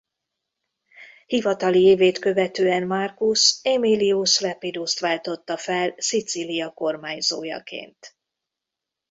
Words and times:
Hivatali 1.27 1.81
évét 1.81 2.19
követően 2.19 2.87
Marcus 2.87 3.59
Aemilius 3.63 4.39
Lepidust 4.39 4.99
váltotta 4.99 5.57
fel 5.57 5.93
Szicília 5.97 6.69
kormányzójaként. 6.71 8.15